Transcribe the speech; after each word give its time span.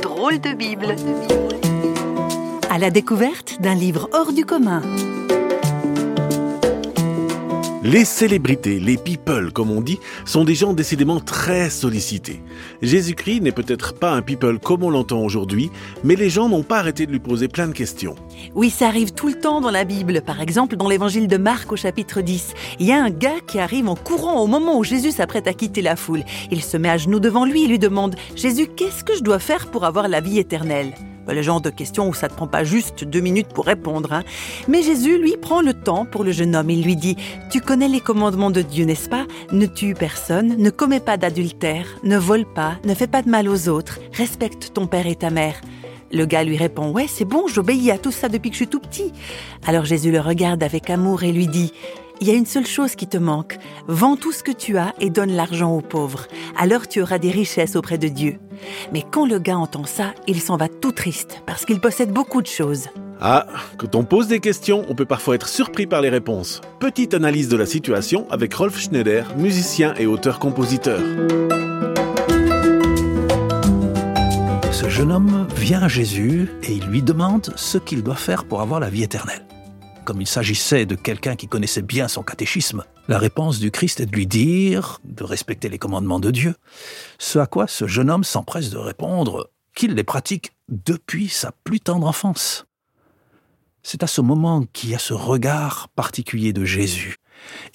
Drôle 0.00 0.40
de 0.40 0.54
Bible. 0.54 0.96
À 2.70 2.78
la 2.78 2.90
découverte 2.90 3.60
d'un 3.60 3.74
livre 3.74 4.08
hors 4.12 4.32
du 4.32 4.44
commun. 4.44 4.82
Les 7.84 8.04
célébrités, 8.04 8.78
les 8.78 8.96
people 8.96 9.52
comme 9.52 9.72
on 9.72 9.80
dit, 9.80 9.98
sont 10.24 10.44
des 10.44 10.54
gens 10.54 10.72
décidément 10.72 11.18
très 11.18 11.68
sollicités. 11.68 12.40
Jésus-Christ 12.80 13.40
n'est 13.40 13.50
peut-être 13.50 13.94
pas 13.94 14.12
un 14.12 14.22
people 14.22 14.60
comme 14.60 14.84
on 14.84 14.90
l'entend 14.90 15.20
aujourd'hui, 15.20 15.68
mais 16.04 16.14
les 16.14 16.30
gens 16.30 16.48
n'ont 16.48 16.62
pas 16.62 16.78
arrêté 16.78 17.06
de 17.06 17.10
lui 17.10 17.18
poser 17.18 17.48
plein 17.48 17.66
de 17.66 17.72
questions. 17.72 18.14
Oui, 18.54 18.70
ça 18.70 18.86
arrive 18.86 19.14
tout 19.14 19.26
le 19.26 19.34
temps 19.34 19.60
dans 19.60 19.72
la 19.72 19.82
Bible. 19.82 20.22
Par 20.22 20.40
exemple, 20.40 20.76
dans 20.76 20.88
l'évangile 20.88 21.26
de 21.26 21.36
Marc 21.36 21.72
au 21.72 21.76
chapitre 21.76 22.20
10, 22.20 22.54
il 22.78 22.86
y 22.86 22.92
a 22.92 23.02
un 23.02 23.10
gars 23.10 23.40
qui 23.48 23.58
arrive 23.58 23.88
en 23.88 23.96
courant 23.96 24.40
au 24.40 24.46
moment 24.46 24.78
où 24.78 24.84
Jésus 24.84 25.10
s'apprête 25.10 25.48
à 25.48 25.52
quitter 25.52 25.82
la 25.82 25.96
foule. 25.96 26.22
Il 26.52 26.62
se 26.62 26.76
met 26.76 26.88
à 26.88 26.98
genoux 26.98 27.18
devant 27.18 27.44
lui 27.44 27.64
et 27.64 27.66
lui 27.66 27.80
demande 27.80 28.14
Jésus, 28.36 28.68
qu'est-ce 28.68 29.02
que 29.02 29.16
je 29.16 29.24
dois 29.24 29.40
faire 29.40 29.66
pour 29.72 29.84
avoir 29.84 30.06
la 30.06 30.20
vie 30.20 30.38
éternelle? 30.38 30.94
Le 31.28 31.42
genre 31.42 31.60
de 31.60 31.70
question 31.70 32.08
où 32.08 32.14
ça 32.14 32.28
ne 32.28 32.34
prend 32.34 32.46
pas 32.46 32.64
juste 32.64 33.04
deux 33.04 33.20
minutes 33.20 33.48
pour 33.48 33.66
répondre. 33.66 34.12
Hein. 34.12 34.22
Mais 34.68 34.82
Jésus, 34.82 35.18
lui, 35.18 35.36
prend 35.36 35.60
le 35.60 35.74
temps 35.74 36.04
pour 36.04 36.24
le 36.24 36.32
jeune 36.32 36.56
homme. 36.56 36.70
Il 36.70 36.82
lui 36.82 36.96
dit, 36.96 37.16
Tu 37.50 37.60
connais 37.60 37.88
les 37.88 38.00
commandements 38.00 38.50
de 38.50 38.62
Dieu, 38.62 38.84
n'est-ce 38.84 39.08
pas? 39.08 39.26
Ne 39.52 39.66
tue 39.66 39.94
personne, 39.94 40.56
ne 40.58 40.70
commets 40.70 41.00
pas 41.00 41.16
d'adultère, 41.16 41.86
ne 42.02 42.16
vole 42.16 42.46
pas, 42.46 42.76
ne 42.84 42.94
fais 42.94 43.06
pas 43.06 43.22
de 43.22 43.30
mal 43.30 43.48
aux 43.48 43.68
autres, 43.68 44.00
respecte 44.12 44.72
ton 44.74 44.86
père 44.86 45.06
et 45.06 45.16
ta 45.16 45.30
mère. 45.30 45.60
Le 46.12 46.26
gars 46.26 46.44
lui 46.44 46.56
répond, 46.56 46.90
Ouais, 46.90 47.06
c'est 47.08 47.24
bon, 47.24 47.46
j'obéis 47.46 47.90
à 47.90 47.98
tout 47.98 48.12
ça 48.12 48.28
depuis 48.28 48.50
que 48.50 48.54
je 48.54 48.64
suis 48.64 48.68
tout 48.68 48.80
petit. 48.80 49.12
Alors 49.66 49.86
Jésus 49.86 50.10
le 50.10 50.20
regarde 50.20 50.62
avec 50.62 50.90
amour 50.90 51.22
et 51.22 51.32
lui 51.32 51.46
dit, 51.46 51.72
il 52.22 52.28
y 52.28 52.30
a 52.30 52.34
une 52.34 52.46
seule 52.46 52.68
chose 52.68 52.94
qui 52.94 53.08
te 53.08 53.16
manque. 53.16 53.58
Vends 53.88 54.14
tout 54.14 54.30
ce 54.30 54.44
que 54.44 54.52
tu 54.52 54.78
as 54.78 54.94
et 55.00 55.10
donne 55.10 55.32
l'argent 55.32 55.72
aux 55.76 55.80
pauvres. 55.80 56.28
Alors 56.56 56.86
tu 56.86 57.02
auras 57.02 57.18
des 57.18 57.32
richesses 57.32 57.74
auprès 57.74 57.98
de 57.98 58.06
Dieu. 58.06 58.38
Mais 58.92 59.02
quand 59.02 59.26
le 59.26 59.40
gars 59.40 59.58
entend 59.58 59.86
ça, 59.86 60.14
il 60.28 60.40
s'en 60.40 60.56
va 60.56 60.68
tout 60.68 60.92
triste 60.92 61.42
parce 61.46 61.64
qu'il 61.64 61.80
possède 61.80 62.12
beaucoup 62.12 62.40
de 62.40 62.46
choses. 62.46 62.86
Ah, 63.20 63.48
quand 63.76 63.96
on 63.96 64.04
pose 64.04 64.28
des 64.28 64.38
questions, 64.38 64.84
on 64.88 64.94
peut 64.94 65.04
parfois 65.04 65.34
être 65.34 65.48
surpris 65.48 65.88
par 65.88 66.00
les 66.00 66.10
réponses. 66.10 66.60
Petite 66.78 67.12
analyse 67.12 67.48
de 67.48 67.56
la 67.56 67.66
situation 67.66 68.30
avec 68.30 68.54
Rolf 68.54 68.78
Schneider, 68.78 69.26
musicien 69.36 69.92
et 69.98 70.06
auteur-compositeur. 70.06 71.00
Ce 74.70 74.88
jeune 74.88 75.10
homme 75.10 75.48
vient 75.56 75.82
à 75.82 75.88
Jésus 75.88 76.52
et 76.62 76.72
il 76.72 76.84
lui 76.84 77.02
demande 77.02 77.52
ce 77.56 77.78
qu'il 77.78 78.04
doit 78.04 78.14
faire 78.14 78.44
pour 78.44 78.60
avoir 78.60 78.78
la 78.78 78.90
vie 78.90 79.02
éternelle 79.02 79.42
comme 80.04 80.20
il 80.20 80.26
s'agissait 80.26 80.86
de 80.86 80.94
quelqu'un 80.94 81.36
qui 81.36 81.48
connaissait 81.48 81.82
bien 81.82 82.08
son 82.08 82.22
catéchisme, 82.22 82.84
la 83.08 83.18
réponse 83.18 83.58
du 83.58 83.70
Christ 83.70 84.00
est 84.00 84.06
de 84.06 84.14
lui 84.14 84.26
dire 84.26 85.00
de 85.04 85.24
respecter 85.24 85.68
les 85.68 85.78
commandements 85.78 86.20
de 86.20 86.30
Dieu, 86.30 86.54
ce 87.18 87.38
à 87.38 87.46
quoi 87.46 87.66
ce 87.66 87.86
jeune 87.86 88.10
homme 88.10 88.24
s'empresse 88.24 88.70
de 88.70 88.78
répondre 88.78 89.50
qu'il 89.74 89.94
les 89.94 90.04
pratique 90.04 90.52
depuis 90.68 91.28
sa 91.28 91.52
plus 91.64 91.80
tendre 91.80 92.06
enfance. 92.06 92.66
C'est 93.82 94.02
à 94.02 94.06
ce 94.06 94.20
moment 94.20 94.64
qu'il 94.72 94.90
y 94.90 94.94
a 94.94 94.98
ce 94.98 95.14
regard 95.14 95.88
particulier 95.90 96.52
de 96.52 96.64
Jésus, 96.64 97.16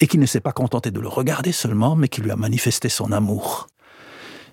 et 0.00 0.06
qu'il 0.06 0.20
ne 0.20 0.26
s'est 0.26 0.40
pas 0.40 0.52
contenté 0.52 0.90
de 0.90 1.00
le 1.00 1.08
regarder 1.08 1.52
seulement, 1.52 1.96
mais 1.96 2.08
qui 2.08 2.20
lui 2.20 2.30
a 2.30 2.36
manifesté 2.36 2.88
son 2.88 3.12
amour. 3.12 3.66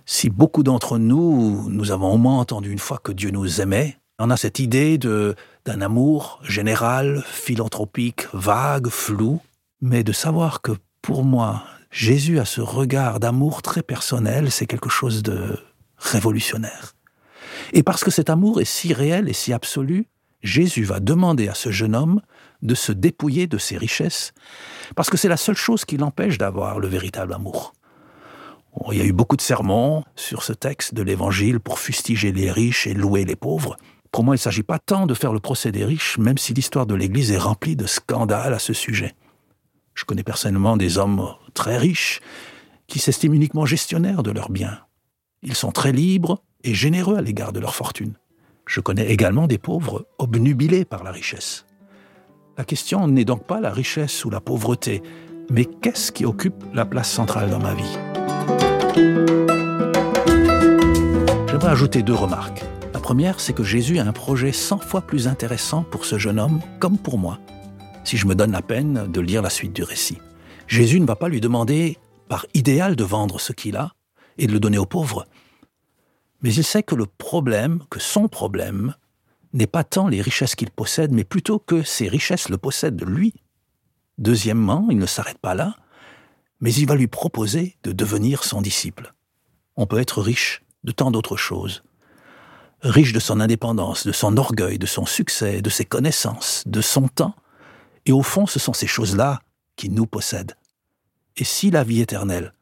Si 0.05 0.29
beaucoup 0.29 0.63
d'entre 0.63 0.97
nous, 0.97 1.69
nous 1.69 1.91
avons 1.91 2.13
au 2.13 2.17
moins 2.17 2.39
entendu 2.39 2.71
une 2.71 2.79
fois 2.79 2.99
que 3.01 3.11
Dieu 3.11 3.31
nous 3.31 3.61
aimait, 3.61 3.97
on 4.19 4.29
a 4.29 4.37
cette 4.37 4.59
idée 4.59 4.97
d'un 4.97 5.81
amour 5.81 6.39
général, 6.43 7.23
philanthropique, 7.25 8.27
vague, 8.33 8.87
flou, 8.87 9.41
mais 9.81 10.03
de 10.03 10.11
savoir 10.11 10.61
que 10.61 10.71
pour 11.01 11.23
moi, 11.23 11.63
Jésus 11.91 12.39
a 12.39 12.45
ce 12.45 12.61
regard 12.61 13.19
d'amour 13.19 13.61
très 13.61 13.83
personnel, 13.83 14.51
c'est 14.51 14.65
quelque 14.65 14.89
chose 14.89 15.23
de 15.23 15.59
révolutionnaire. 15.97 16.93
Et 17.73 17.83
parce 17.83 18.03
que 18.03 18.11
cet 18.11 18.29
amour 18.29 18.61
est 18.61 18.65
si 18.65 18.93
réel 18.93 19.29
et 19.29 19.33
si 19.33 19.53
absolu, 19.53 20.07
Jésus 20.41 20.83
va 20.83 20.99
demander 20.99 21.47
à 21.47 21.53
ce 21.53 21.71
jeune 21.71 21.95
homme 21.95 22.21
de 22.61 22.75
se 22.75 22.91
dépouiller 22.91 23.47
de 23.47 23.57
ses 23.57 23.77
richesses, 23.77 24.33
parce 24.95 25.09
que 25.09 25.17
c'est 25.17 25.27
la 25.27 25.37
seule 25.37 25.55
chose 25.55 25.85
qui 25.85 25.97
l'empêche 25.97 26.37
d'avoir 26.37 26.79
le 26.79 26.87
véritable 26.87 27.33
amour. 27.33 27.73
Il 28.91 28.97
y 28.97 29.01
a 29.01 29.05
eu 29.05 29.13
beaucoup 29.13 29.37
de 29.37 29.41
sermons 29.41 30.03
sur 30.15 30.43
ce 30.43 30.53
texte 30.53 30.93
de 30.93 31.01
l'Évangile 31.01 31.59
pour 31.59 31.79
fustiger 31.79 32.31
les 32.31 32.51
riches 32.51 32.87
et 32.87 32.93
louer 32.93 33.23
les 33.23 33.35
pauvres. 33.35 33.77
Pour 34.15 34.23
moi, 34.23 34.35
il 34.35 34.39
ne 34.39 34.43
s'agit 34.43 34.63
pas 34.63 34.79
tant 34.79 35.07
de 35.07 35.13
faire 35.13 35.33
le 35.33 35.41
procès 35.41 35.73
des 35.73 35.83
riches, 35.83 36.17
même 36.17 36.37
si 36.37 36.53
l'histoire 36.53 36.85
de 36.85 36.95
l'Église 36.95 37.33
est 37.33 37.37
remplie 37.37 37.75
de 37.75 37.85
scandales 37.85 38.53
à 38.53 38.59
ce 38.59 38.71
sujet. 38.71 39.13
Je 39.93 40.05
connais 40.05 40.23
personnellement 40.23 40.77
des 40.77 40.97
hommes 40.97 41.33
très 41.53 41.77
riches 41.77 42.21
qui 42.87 42.99
s'estiment 42.99 43.35
uniquement 43.35 43.65
gestionnaires 43.65 44.23
de 44.23 44.31
leurs 44.31 44.49
biens. 44.49 44.79
Ils 45.43 45.53
sont 45.53 45.73
très 45.73 45.91
libres 45.91 46.41
et 46.63 46.73
généreux 46.73 47.17
à 47.17 47.21
l'égard 47.21 47.51
de 47.51 47.59
leur 47.59 47.75
fortune. 47.75 48.13
Je 48.65 48.79
connais 48.79 49.11
également 49.11 49.47
des 49.47 49.57
pauvres 49.57 50.07
obnubilés 50.17 50.85
par 50.85 51.03
la 51.03 51.11
richesse. 51.11 51.65
La 52.57 52.63
question 52.63 53.09
n'est 53.09 53.25
donc 53.25 53.45
pas 53.45 53.59
la 53.59 53.73
richesse 53.73 54.23
ou 54.23 54.29
la 54.29 54.39
pauvreté, 54.39 55.03
mais 55.49 55.65
qu'est-ce 55.65 56.13
qui 56.13 56.23
occupe 56.23 56.63
la 56.73 56.85
place 56.85 57.11
centrale 57.11 57.49
dans 57.49 57.59
ma 57.59 57.73
vie? 57.73 57.97
J'aimerais 61.49 61.71
ajouter 61.71 62.01
deux 62.01 62.13
remarques 62.13 62.63
première, 63.05 63.39
c'est 63.39 63.53
que 63.53 63.63
Jésus 63.63 63.99
a 63.99 64.03
un 64.03 64.11
projet 64.11 64.51
100 64.51 64.79
fois 64.79 65.01
plus 65.01 65.27
intéressant 65.27 65.83
pour 65.83 66.05
ce 66.05 66.17
jeune 66.17 66.39
homme 66.39 66.59
comme 66.79 66.97
pour 66.97 67.19
moi, 67.19 67.37
si 68.03 68.17
je 68.17 68.25
me 68.25 68.33
donne 68.33 68.51
la 68.51 68.63
peine 68.63 69.11
de 69.11 69.21
lire 69.21 69.43
la 69.43 69.51
suite 69.51 69.73
du 69.73 69.83
récit. 69.83 70.17
Jésus 70.65 70.99
ne 70.99 71.05
va 71.05 71.15
pas 71.15 71.29
lui 71.29 71.39
demander, 71.39 71.99
par 72.29 72.47
idéal, 72.55 72.95
de 72.95 73.03
vendre 73.03 73.39
ce 73.39 73.53
qu'il 73.53 73.75
a 73.75 73.91
et 74.39 74.47
de 74.47 74.51
le 74.51 74.59
donner 74.59 74.79
aux 74.79 74.87
pauvres. 74.87 75.27
Mais 76.41 76.51
il 76.51 76.63
sait 76.63 76.81
que 76.81 76.95
le 76.95 77.05
problème, 77.05 77.83
que 77.91 77.99
son 77.99 78.27
problème, 78.27 78.95
n'est 79.53 79.67
pas 79.67 79.83
tant 79.83 80.07
les 80.07 80.23
richesses 80.23 80.55
qu'il 80.55 80.71
possède, 80.71 81.11
mais 81.11 81.25
plutôt 81.25 81.59
que 81.59 81.83
ces 81.83 82.07
richesses 82.07 82.49
le 82.49 82.57
possèdent 82.57 83.03
lui. 83.05 83.35
Deuxièmement, 84.17 84.87
il 84.89 84.97
ne 84.97 85.05
s'arrête 85.05 85.37
pas 85.37 85.53
là, 85.53 85.75
mais 86.59 86.73
il 86.73 86.87
va 86.87 86.95
lui 86.95 87.05
proposer 87.05 87.77
de 87.83 87.91
devenir 87.91 88.43
son 88.43 88.63
disciple. 88.63 89.13
On 89.75 89.85
peut 89.85 89.99
être 89.99 90.23
riche 90.23 90.63
de 90.83 90.91
tant 90.91 91.11
d'autres 91.11 91.37
choses, 91.37 91.83
riche 92.81 93.13
de 93.13 93.19
son 93.19 93.39
indépendance, 93.39 94.05
de 94.05 94.11
son 94.11 94.37
orgueil, 94.37 94.77
de 94.77 94.85
son 94.85 95.05
succès, 95.05 95.61
de 95.61 95.69
ses 95.69 95.85
connaissances, 95.85 96.63
de 96.65 96.81
son 96.81 97.07
temps. 97.07 97.35
Et 98.05 98.11
au 98.11 98.21
fond, 98.21 98.45
ce 98.45 98.59
sont 98.59 98.73
ces 98.73 98.87
choses-là 98.87 99.41
qui 99.75 99.89
nous 99.89 100.05
possèdent. 100.05 100.55
Et 101.37 101.43
si 101.43 101.71
la 101.71 101.83
vie 101.83 102.01
éternelle, 102.01 102.53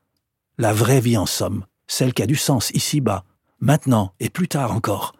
la 0.57 0.73
vraie 0.73 1.01
vie 1.01 1.17
en 1.17 1.25
somme, 1.25 1.65
celle 1.87 2.13
qui 2.13 2.23
a 2.23 2.27
du 2.27 2.35
sens 2.35 2.71
ici-bas, 2.71 3.23
maintenant 3.59 4.13
et 4.19 4.29
plus 4.29 4.47
tard 4.47 4.71
encore, 4.71 5.13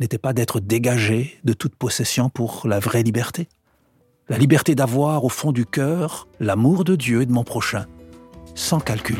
n'était 0.00 0.18
pas 0.18 0.32
d'être 0.32 0.60
dégagé 0.60 1.38
de 1.44 1.52
toute 1.52 1.76
possession 1.76 2.30
pour 2.30 2.66
la 2.66 2.80
vraie 2.80 3.02
liberté? 3.02 3.48
La 4.28 4.38
liberté 4.38 4.74
d'avoir 4.74 5.24
au 5.24 5.28
fond 5.28 5.52
du 5.52 5.66
cœur 5.66 6.28
l'amour 6.38 6.84
de 6.84 6.96
Dieu 6.96 7.22
et 7.22 7.26
de 7.26 7.32
mon 7.32 7.44
prochain, 7.44 7.86
sans 8.54 8.80
calcul 8.80 9.18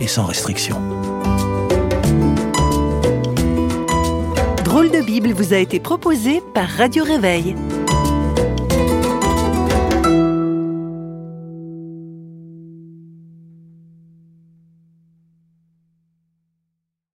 et 0.00 0.06
sans 0.06 0.24
restriction. 0.24 0.80
De 4.92 5.00
Bible 5.00 5.32
vous 5.32 5.54
a 5.54 5.56
été 5.56 5.80
proposé 5.80 6.42
par 6.52 6.68
Radio 6.68 7.04
Réveil. 7.04 7.56